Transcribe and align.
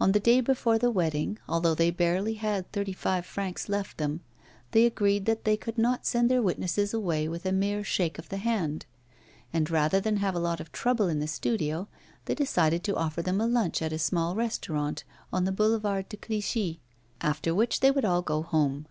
On 0.00 0.10
the 0.10 0.18
day 0.18 0.40
before 0.40 0.78
the 0.78 0.90
wedding, 0.90 1.38
although 1.48 1.76
they 1.76 1.92
barely 1.92 2.34
had 2.34 2.72
thirty 2.72 2.92
five 2.92 3.24
francs 3.24 3.68
left 3.68 3.98
them, 3.98 4.20
they 4.72 4.84
agreed 4.84 5.26
that 5.26 5.44
they 5.44 5.56
could 5.56 5.78
not 5.78 6.04
send 6.04 6.28
their 6.28 6.42
witnesses 6.42 6.92
away 6.92 7.28
with 7.28 7.46
a 7.46 7.52
mere 7.52 7.84
shake 7.84 8.18
of 8.18 8.30
the 8.30 8.38
hand; 8.38 8.84
and, 9.52 9.70
rather 9.70 10.00
than 10.00 10.16
have 10.16 10.34
a 10.34 10.40
lot 10.40 10.58
of 10.58 10.72
trouble 10.72 11.06
in 11.06 11.20
the 11.20 11.28
studio, 11.28 11.86
they 12.24 12.34
decided 12.34 12.82
to 12.82 12.96
offer 12.96 13.22
them 13.22 13.38
lunch 13.38 13.80
at 13.80 13.92
a 13.92 13.98
small 14.00 14.34
restaurant 14.34 15.04
on 15.32 15.44
the 15.44 15.52
Boulevard 15.52 16.08
de 16.08 16.16
Clichy, 16.16 16.80
after 17.20 17.54
which 17.54 17.78
they 17.78 17.92
would 17.92 18.04
all 18.04 18.22
go 18.22 18.42
home. 18.42 18.88